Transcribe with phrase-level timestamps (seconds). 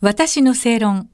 [0.00, 1.10] 私の正論。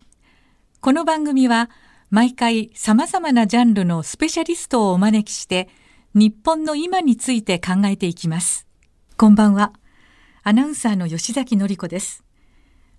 [0.83, 1.71] この番組は
[2.11, 5.71] 毎回様々なジャンルのスペシャリストをお招きして
[6.13, 8.67] 日本の今について考えていきます。
[9.17, 9.73] こんばんは。
[10.43, 12.25] アナウンサーの吉崎のりこです。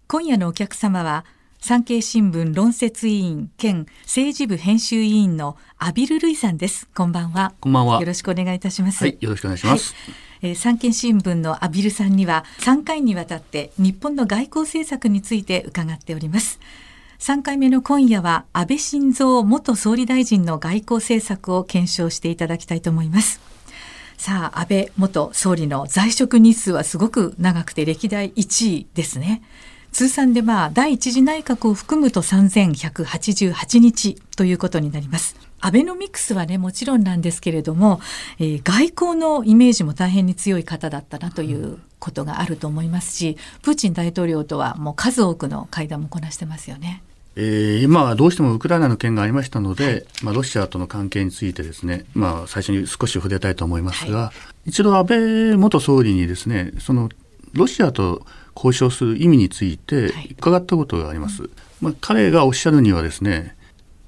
[0.07, 1.23] 今夜のお客様は
[1.59, 6.87] 産経新聞論説委員兼政治部編集委員の阿比ルルイさんです。
[6.93, 7.53] こんばんは。
[7.59, 7.99] こんばんは。
[7.99, 9.03] よろしくお願いいたします。
[9.03, 9.93] はい、よろしくお願いします。
[9.93, 16.59] はいえー、産経新聞のアビルさんには3回にわたって日本の外交政策について伺っております。
[17.19, 23.39] 3回目の今夜は安倍晋三元総理大臣の外交政策を検証していただきたいと思います。
[24.17, 29.41] さあ、安倍元総理の在職日数はすごく長くて歴代1位ですね。
[29.95, 35.37] 通算でまあ第一次内閣を含むと3188日ということになります。
[35.61, 38.01] アベノミクスはねもちろんなんですけれども、
[38.37, 47.01] えー、外交のイメージも大変に強い方だったなということがあると思いますしプーチン大統領とはもう数多くの会談もこなしてますよね。
[47.37, 54.33] えー、今はどうしてもウクライナの件がありましたので、はい、まあ、ロシアとの関係についてですね、まあ、最初に少し触れたいと思いますが、は
[54.65, 57.07] い、一度安倍元総理にですねその
[57.53, 61.43] ロシアと交渉する意味について伺ったことがあります。
[61.43, 63.55] はい、まあ、彼がおっしゃるにはですね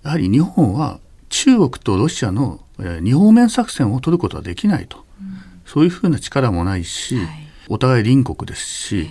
[0.03, 7.27] やはり日本は中国とロシアの、えー、二方面作戦を取ることはできないと、うん、そういうふうな力もないし、はい、
[7.67, 9.09] お互い隣国ですし、はい、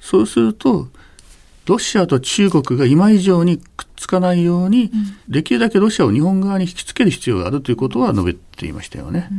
[0.00, 0.88] そうすると
[1.66, 4.90] ロシアと中国が今以上にくっつかないように、うん、
[5.28, 9.28] できるだけロシアを日本側に引きつける必要があるということは述べていましたよね。
[9.30, 9.38] うん、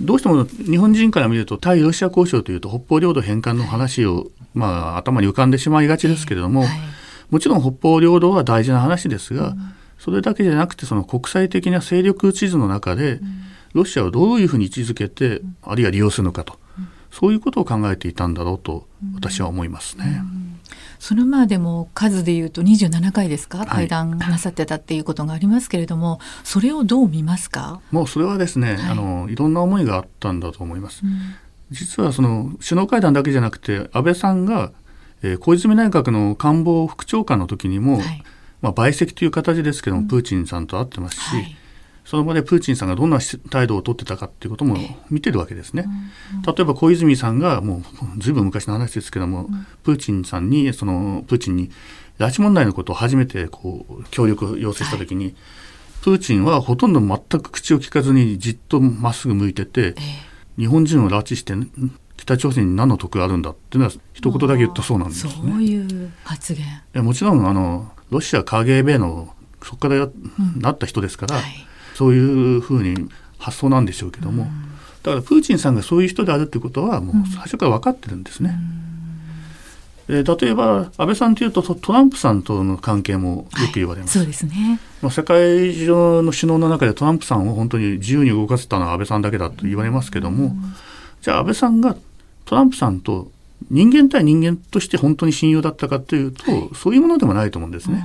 [0.00, 6.64] どうしても日本人から見ると対ロシア交渉というと北方領土返還の話を、はい、まあ、頭に浮かんでしまいがちですけれども、
[7.30, 9.54] もちろん北方領土は大事な話ですが、
[9.98, 13.20] それだけじゃなくてその国際的な勢力地図の中で、
[13.74, 16.58] ロシアをどういうふうに位置づけて、あるいは利用するのかと、
[17.10, 20.22] そういうことを考えていたんだろうと私は思いますね。
[20.98, 27.80] そのまでも数でいうと27回ですか会談なさってたっていうことがありますけれども、はい、それをどう見ますか？
[27.90, 31.02] もうそれはですね、はい、あのいろんな思いがあったんだと思います。
[31.04, 31.34] うん、
[31.70, 34.72] 実はその首脳会談だけじゃなくて安倍さんが、
[35.22, 38.22] えー、小泉内閣の官房副長官の時にも、はい。
[38.60, 41.56] まあ、賠責という形ですけども、プーチンさんと会ってますし、はい、
[42.08, 43.18] その場でプーチンさんがどんな
[43.50, 44.78] 態度を取ってたかっていうことも
[45.10, 45.84] 見てるわけですね。
[46.46, 47.82] 例えば小泉さんがも
[48.16, 51.70] うずいぶん昔の話ですけども、うん、プーチンさんにそのプーチンに
[52.18, 55.34] 拉致問題のことを初めてこう協力を要請した時に、はい、
[56.02, 59.94] プーチンはほとんど全く口を聞かずにじっとまっすぐ向いてて、
[60.56, 61.52] 日本人を拉致して
[62.16, 65.32] 北朝鮮に何の得があるんだっていうのは一言だけ言ったそうなんですね。
[65.34, 66.54] そういう発
[66.94, 67.04] 言。
[67.04, 70.08] もちろんあのロシア KGB のそこから
[70.56, 71.67] なった人ですから、うんはい、
[71.98, 74.48] そういうふうに発想なんでしょうけども、うん、
[75.02, 78.56] だからプーチンさんがそういう人であるってことはもう最初から分かってるんですね。
[80.08, 84.16] うん、えー、例えば安倍さんというとトランプさんとの関係もよく言われます。
[84.16, 84.78] はい、そうですね。
[85.02, 90.54] まあ、世界中の首脳の中でトランプさんを本当に自由に動かせたのは安倍さんだけだと言われますけども、
[91.20, 91.96] じゃあ安倍さんが
[92.44, 93.28] トランプさんと
[93.70, 98.04] 人間対人間として本当に親友だったかというと、はい、そういうものでもないと思うんですね。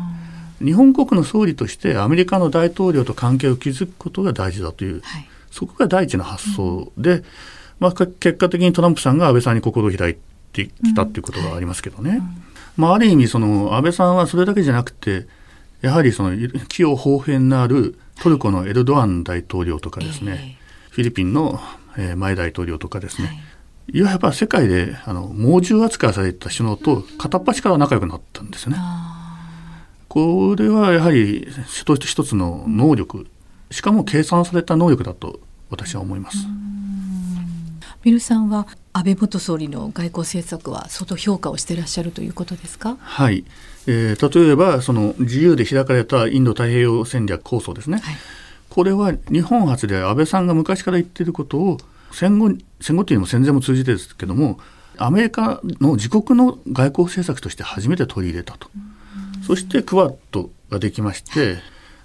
[0.63, 7.23] 日本国の総理としてアメリカの大統領と関係を築くことが大事だという、はい、そこが第一の発想で、うん、
[7.79, 10.15] まあ、結果的にトランプさんが安倍さんに心を開い
[10.53, 12.17] てきたということがありますけどね、うん。
[12.17, 12.23] はい、
[12.77, 15.27] まあ、ある意味その安倍さんはそれだけじゃなくて
[15.81, 16.37] やはりその
[16.69, 20.57] 器用方変なるトルコのエルドアン大統領とかですね、
[20.91, 21.59] フィリピンの
[22.15, 23.43] 前大統領とかですね、
[23.91, 24.01] い。
[24.01, 28.77] わば世界であの猛獣扱いされた首脳と片っ端から仲良くなったんですね。
[30.13, 33.25] これはやはり一つ一つの能力
[33.71, 35.39] しかも計算された能力だと
[35.71, 36.37] 私は思います。
[38.03, 42.95] ミルさんは安倍元総理の外交政策は相当評価をしていらっしゃるということですか？
[42.99, 43.43] はい、
[43.87, 47.97] えー、例えばその自由で開かれたインド太平洋戦略構想ですね。
[47.97, 48.15] はい、
[48.69, 51.79] これは日本初で安倍さんが昔から言っていることを
[52.11, 54.59] 戦後戦後というのも戦前も通じてですけども
[54.97, 58.69] アメリカの自国の外交政策として初めて取り入れたと、
[59.45, 61.57] そしてクワッドができまして、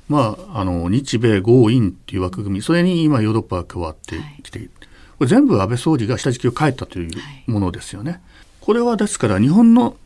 [0.09, 4.71] まあ、あの日米豪印っていう枠組みそれに今ヨーロッパが加わってきている、
[5.19, 7.11] これ全部安倍総理が下敷きを変えたという
[7.51, 8.21] ものですよね。
[8.61, 9.97] これはですから日本の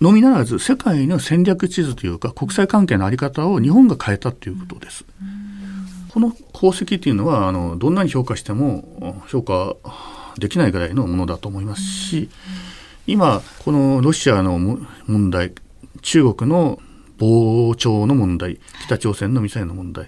[0.00, 5.04] のみならず世界の戦略地図というか国際関係の在り方を日本が変えたということです。
[6.08, 9.76] この功績というのはあのどんなに評価しても評価
[10.38, 12.30] できないぐらいのものだと思いますし
[13.06, 14.58] 今このロシアの
[15.06, 15.52] 問題
[16.02, 16.80] 中国の
[17.18, 20.06] 膨張の問題北朝鮮のミサイルの問題、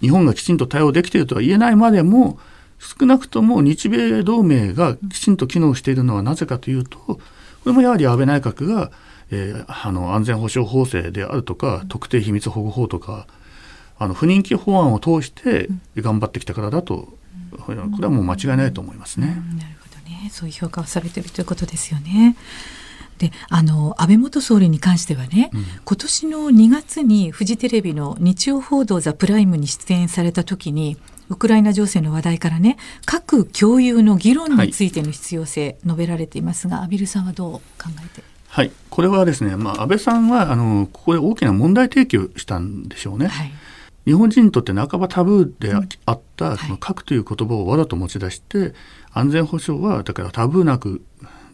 [0.00, 2.38] 日本がきちんと対応できているとは言えないまでも
[2.78, 7.20] 少なくとも日米同盟がきちんと機能しているのはなぜかというとこ
[7.66, 8.90] れもやはり安倍内閣が
[9.30, 13.26] えー、あの安全保障法制であるとか特定秘密保護法とか
[13.98, 17.08] あの不人気法案を通して頑張ってきたからだと、
[17.66, 19.26] これはもう間違いないと思いますね。
[19.26, 19.40] なる
[19.80, 20.30] ほどね。
[20.30, 22.36] そういう評価をされているということですよね。
[23.18, 30.96] であの安倍元総理に関してはね、うん、今年の2月にフジテレビの日曜報道ザプライムに出演された時に
[31.28, 37.60] ウクライナ情勢の話題からね核共有の議論についての必要性、述べられていますが、アビルさんはどう考
[38.02, 38.22] えて？
[38.48, 43.26] はい、これはですね、まあ、安倍さんはあのここで大きな問題提起をしたんでしょうね。
[43.26, 43.52] はい、
[44.06, 45.74] 日本人にとって半ばタブーで
[46.06, 48.72] あった、その核という言葉をわざと持ち出して、
[49.12, 51.02] 安全保障はだからタブーなく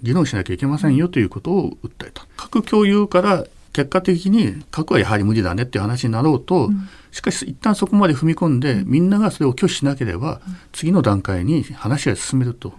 [0.04, 2.26] 議論しなきゃいけませんよということを訴えた。
[2.36, 10.42] 核共有から結果的に核はやはり無理だねっていう話になろうと、うん、しかし一旦そこまで踏み込んで、みんながそれを拒否しなければ、
[10.72, 12.74] 次の段階に話し合い進めると、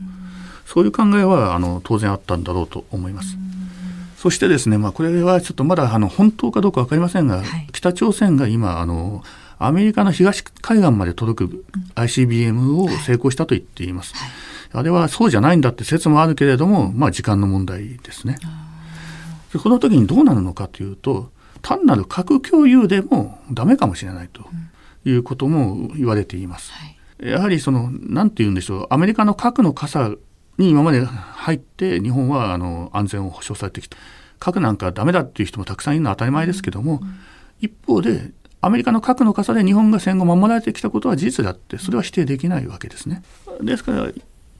[0.68, 3.38] そういう考えはあの当然あったんだろうと思います。
[4.18, 9.24] そしてですね、まあ、これはちょっとまだあの本当かどうか分かりませんが、はい、北朝鮮が今あの
[9.57, 14.16] アメリカの東海岸まで届く ICBM を成功したと言っています。
[14.16, 14.30] はい
[14.75, 18.38] あれはそうじゃないんだって説もあるけれども、まあ、時間の問題ですね。
[19.54, 21.31] でこの時にどうなるのかというと
[21.62, 24.44] 単なる核共有でもダメかもしれないと
[25.06, 26.74] いうことも言われています。
[27.22, 30.12] うんはい、やはりその何て言うんでしょうアメリカの核の傘
[30.57, 33.98] に今まで入って日本はあの安全を保障されてきた
[34.39, 37.16] 核なんかダメだっていう人もたくさんいるのは当たり前ですけども、うん、
[37.62, 38.31] 一方で
[38.62, 43.21] アメリカの核の傘で日本が戦後守られてきたことは事実だってそれは否定できないわけですね。
[43.62, 44.12] ですから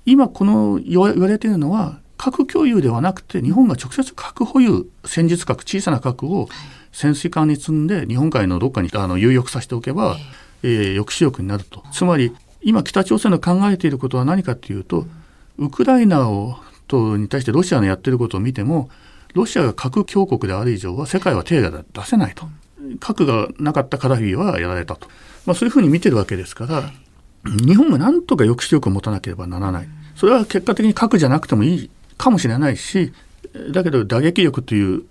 [0.06, 6.48] 今この言われているのは核共有ではなくて日本が直接核保有戦術核小さな核を
[6.92, 10.16] 潜水艦に積んで日本海のどっかにあの有力させておけば、
[10.64, 11.84] えー、抑止力になると。
[11.92, 15.06] つまり今北朝鮮の考えていることは何かというと
[15.58, 16.58] ウクライナを
[16.88, 18.90] とに対してロシアのやってることを見ても
[19.34, 22.48] ロシアが核強国である以上は世界は手が出せないと。
[23.00, 25.08] 核がなかったカダフィはやられたと、
[25.46, 26.92] まあ、そういうふうに見てるわけですから、
[27.46, 29.88] 日本が何とか抑止力を持たなければならない。
[30.16, 33.14] それは結果的に核じゃなくてもいいかもしれないし、
[33.72, 35.04] だけど打撃力という、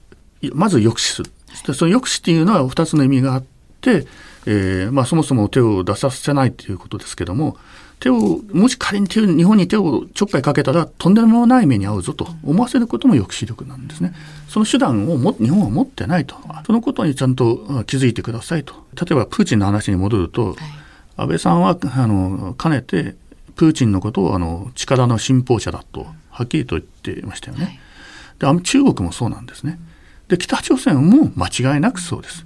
[0.53, 1.31] まず抑止する。
[1.75, 3.45] その抑止っていうのは2つの意味があっ
[3.81, 4.07] て、
[4.47, 7.57] えーまあ、そもそも手を出させないということですけども、
[8.01, 14.13] 手を、もし仮に手日本に手をちょっかいかけたら、とんでもない目に遭うぞと思わせることも抑止力なんですね。
[14.49, 16.37] その手段をも日本は持ってないと。
[16.67, 18.75] そのことにちゃんと気づいてくださいと。
[19.01, 20.57] 例えば、プーチンの話に戻ると、はい
[21.17, 23.15] 安倍さんはあのかねて
[23.55, 27.81] プーチンのことをあの力の信奉者だとはっきりと言っていましたよね。
[28.39, 29.79] で中国もそうなんですね。
[30.29, 32.45] で北朝鮮も間違いなくそうです。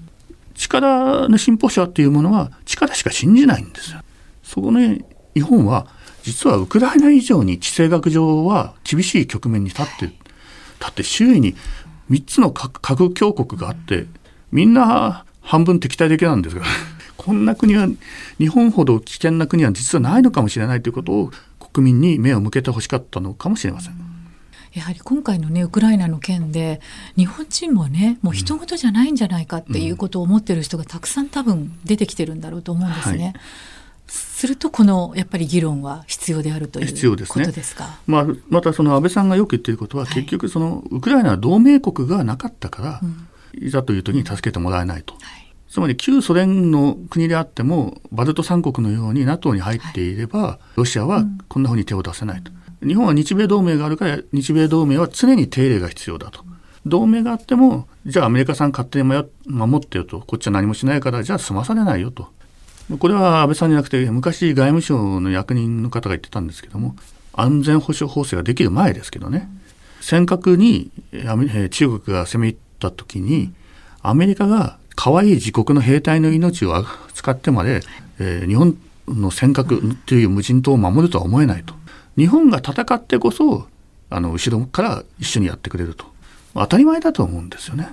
[0.55, 4.01] 力の信奉者っていうものは力しか信じないんですよ。
[4.43, 5.05] そこね
[5.35, 5.87] 日本は
[6.23, 10.13] 実はウクライナ以上に地政学上は厳しい局面に立ってる。
[10.79, 11.55] だって周囲に
[12.11, 14.07] 3つの核強国があって
[14.53, 16.67] みんな半分敵対的なんですから。
[17.19, 17.87] こんな国は
[18.39, 21.31] 日本ほど危険な国は実はないのかもしれないということを
[21.73, 23.95] 国民に目を向けてほしかったのかもしれません。
[24.73, 26.81] やはり今回のねウクライナの件で
[27.17, 33.25] 日本人もねもう人事じゃないんじゃないかっていうことを思ってる人がたくさん多分出てきてるんだろうと思うんですね。
[33.25, 33.35] はい
[34.11, 37.45] するとこのやっぱり議論は必要であるという必要ですね。
[37.45, 37.99] ですか？
[38.07, 43.29] まあまたその安倍さんがよく言っていることは、はい、結局そのウクライナは同盟国がなかったから、うん、
[43.67, 45.13] いざという時に助けてもらえないと。
[45.13, 52.51] はいつまり旧ソ連の国であってもバルト三国のように NATO に入っていれば、はい、ロシアはこんなふうに手を出せないと、
[52.83, 56.45] うん、日本は日米同盟があるから日米同盟は常に手入れが必要だと、
[56.87, 59.05] 同盟があってもじゃあアメリカさん勝手に
[59.47, 60.21] 守ってよと。
[60.21, 62.29] こっちは何もしないからじゃあ済まされないよと。
[62.99, 66.97] これは安倍さんじゃなくて昔外務省の役人の方が言ってたんですけども
[67.35, 69.51] 安全保障法制ができる前ですけどね。
[70.01, 70.91] 尖閣に
[71.71, 73.53] 中国が攻め入った時に
[74.01, 77.83] アメリカが可愛い自国の兵隊の命を使ってまで、
[78.19, 78.77] えー、日本
[79.07, 81.73] の尖閣という無人島を守るとは思えないと。
[82.17, 83.69] 日本が戦ってこそ、
[84.11, 86.05] あの、後ろから一緒にやってくれると。
[86.53, 87.89] 当たり前だと思うんですよね。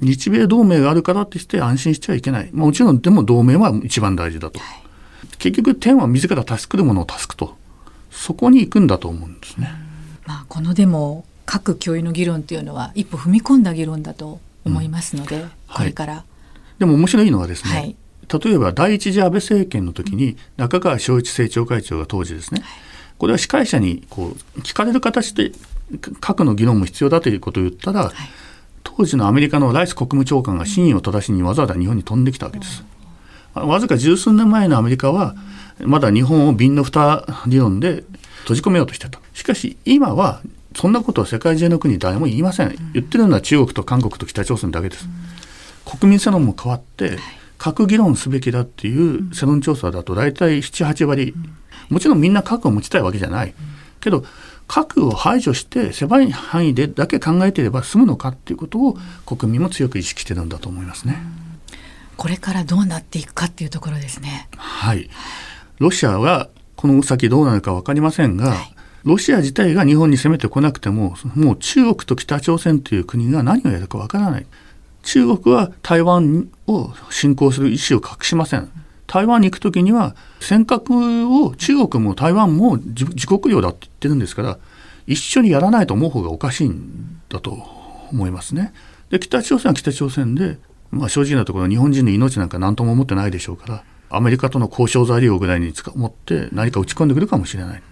[0.00, 2.50] 日米同盟があるからってして安心しちゃいけない。
[2.52, 4.58] もちろん、でも同盟は一番大事だと。
[5.38, 7.56] 結局、天は自ら助くるものを助くと。
[8.10, 9.70] そこに行くんだと思うんですね。
[10.26, 16.24] まあ、このでも、核共有の議論っていうのは一歩踏み込んだ議論だと思いますので、うん、これから
[16.80, 17.96] でも面白いのはですね、はい、
[18.42, 22.62] 例えば第一次安倍政権の時に中川昭一政調会長が当時ですね、
[23.18, 25.52] これは司会者にこう聞かれる形で
[26.20, 28.14] 核の議論も必要だということを言ったら、はい、
[28.82, 32.82] 当時のアメリカのライス国務長官が真意を正しにわざわざ日本に飛んできたわけです。
[33.54, 35.34] わずか十数年前のアメリカは
[35.80, 38.04] まだ日本を瓶の蓋理論で
[38.42, 39.20] 閉じ込めようとしてた。
[39.34, 40.40] しかし今は
[40.74, 42.74] そんなことは世界中の国誰も言いません。
[42.94, 45.06] 言ってるのは中国と韓国と北朝鮮だけです。
[45.98, 47.18] 国民世論も変わって、
[47.58, 51.34] 核議論すべきだっていう世論調査だと大体7、8割、
[51.88, 53.54] もちろんみんな核を持ちたいわけじゃない。
[54.00, 54.24] けど、
[54.68, 61.20] 核を排除して狭い範囲でだけ考えていれば済むのかっていうことを国民も強く意識してるんだと思いますね。
[62.16, 64.48] これからどうなっていくかっていうところですね。
[64.56, 65.10] はい。
[65.80, 74.46] ロシアはこの先どうなるか分かりませんが、はい、ロシア自体が日本に攻めてこなくても、もう中国と北朝鮮という国が何をやるか分からない。
[75.02, 78.70] 中国は台湾を侵攻する意思を隠しません。
[79.06, 84.58] 台湾に行くときには、尖閣を中国も台湾も自国領だって言ってるんですから、
[85.06, 87.50] 一緒にやらないと思う方がおかしいんだと
[88.12, 88.72] 思いますね。
[89.10, 90.58] で、北朝鮮は北朝鮮で、
[90.92, 97.82] まあ正直なところ日本人の命なんか何とも思ってないでしょうから、アメリカとの交渉材料ぐらいに持って何か打ち込んでくるかもしれない。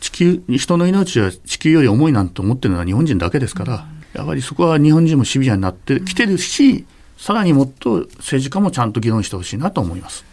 [0.00, 6.84] 地球、人の命は地球より重いなんて思ってるのは日本人だけですから、やはりそこは日本人もシビアになってきてるし、
[7.16, 10.24] さらにもっと政治家もちゃんと議論してほしいなと思います。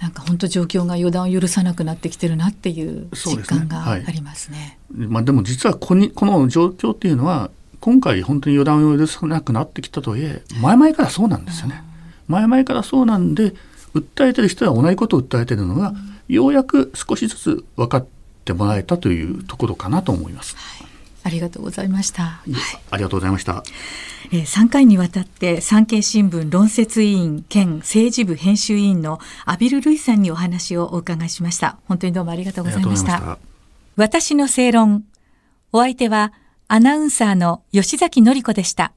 [0.00, 4.78] なんか本当状況が予断を許さなくなってきてるなっていう実感がありますね。
[4.90, 11.82] すねはい、まあでも実はこにこの状況っていうのは今回本当に予断を許さなくなってきたとはいえ前々からそうなんですよね。
[12.28, 13.54] 前々からそうなんで
[13.94, 15.94] 訴えてる人は同じことを訴えてるのが、
[16.28, 18.06] ようやく少しずつ分かっ
[18.44, 20.56] てもらえたというところかなと思います。
[20.56, 20.87] はい、
[21.28, 22.22] ありがとうございました。
[22.22, 22.52] はい、
[22.90, 23.62] ありがとうございました。
[24.32, 31.78] えー、3回にわたって産経新聞論説委員兼政治部編集委員の阿比留瑠衣さんにお話をお伺いしました。
[31.86, 33.18] 本当にどうもありがとうございました。
[33.18, 33.38] した
[33.96, 35.04] 私の正論。
[35.70, 36.32] お相手は
[36.66, 38.92] アナウンサーの吉崎紀子でした。